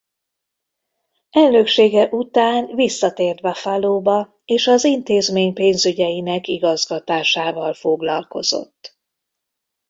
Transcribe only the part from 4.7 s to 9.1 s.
intézmény pénzügyeinek igazgatásával foglalkozott.